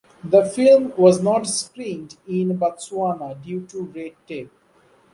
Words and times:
The 0.23 0.43
film 0.45 0.95
was 0.97 1.21
not 1.21 1.43
screened 1.45 2.17
in 2.27 2.57
Botswana 2.57 3.39
due 3.39 3.67
to 3.67 3.83
red 3.83 4.15
tape. 4.25 4.51